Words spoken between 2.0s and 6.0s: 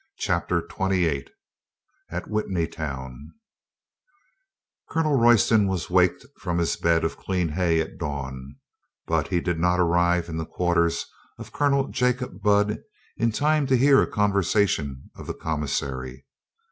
AT WITNEY TOWN COLONEL ROYSTON was